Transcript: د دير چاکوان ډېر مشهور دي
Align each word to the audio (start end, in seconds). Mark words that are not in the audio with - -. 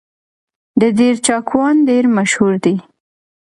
د 0.79 0.81
دير 0.97 1.15
چاکوان 1.27 1.75
ډېر 1.89 2.03
مشهور 2.17 2.53
دي 2.63 2.75